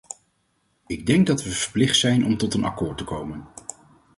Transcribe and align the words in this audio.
Ik 0.87 1.05
denk 1.05 1.27
dat 1.27 1.43
we 1.43 1.49
verplicht 1.49 1.95
zijn 1.95 2.25
om 2.25 2.37
tot 2.37 2.53
een 2.53 2.63
akkoord 2.65 2.97
te 2.97 3.03
komen. 3.03 3.47